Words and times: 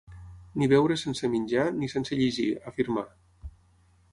Ni 0.61 0.69
beure 0.71 0.95
sense 1.01 1.29
menjar, 1.33 1.65
ni, 1.81 1.91
sense 1.93 2.17
llegir, 2.21 2.49
afirmar. 2.73 3.05